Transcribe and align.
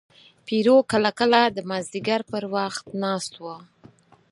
پیرو 0.45 0.77
کله 0.91 1.11
کله 1.19 1.39
د 1.55 1.57
مازدیګر 1.69 2.21
پر 2.31 2.43
وخت 2.55 2.85
ناست 3.03 3.33
و. 3.43 3.45